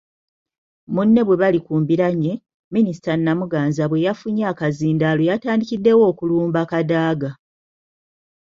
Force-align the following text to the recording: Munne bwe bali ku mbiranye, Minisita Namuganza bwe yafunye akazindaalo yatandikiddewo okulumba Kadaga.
Munne 0.93 1.21
bwe 1.27 1.39
bali 1.41 1.59
ku 1.65 1.73
mbiranye, 1.81 2.33
Minisita 2.73 3.11
Namuganza 3.17 3.83
bwe 3.87 4.03
yafunye 4.05 4.43
akazindaalo 4.51 5.21
yatandikiddewo 5.29 6.01
okulumba 6.11 6.59
Kadaga. 6.71 7.29